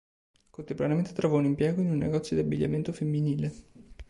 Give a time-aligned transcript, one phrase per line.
[0.49, 3.53] Contemporaneamente trovò un impiego in un negozio di abbigliamento femminile.